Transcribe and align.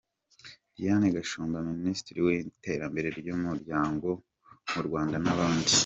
Diane 0.75 1.07
Gashumba, 1.15 1.57
Minisitiri 1.71 2.19
w’iterambere 2.25 3.07
ry’umuryango 3.19 4.07
mu 4.73 4.81
Rwanda 4.87 5.17
n’abandi. 5.23 5.71